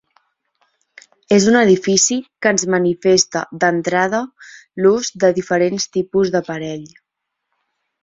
És 1.37 1.45
un 1.51 1.57
edifici 1.59 2.17
que 2.47 2.53
ens 2.57 2.65
manifesta, 2.77 3.45
d'entrada, 3.67 4.25
l'ús 4.83 5.15
de 5.27 5.33
diferents 5.41 5.89
tipus 6.01 6.37
d'aparell. 6.39 6.93